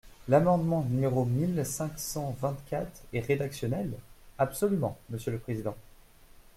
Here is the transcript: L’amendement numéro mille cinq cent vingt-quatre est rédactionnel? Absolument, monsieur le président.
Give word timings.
L’amendement 0.27 0.81
numéro 0.89 1.25
mille 1.25 1.63
cinq 1.63 1.99
cent 1.99 2.31
vingt-quatre 2.41 3.03
est 3.13 3.19
rédactionnel? 3.19 3.91
Absolument, 4.39 4.97
monsieur 5.11 5.31
le 5.31 5.37
président. 5.37 5.75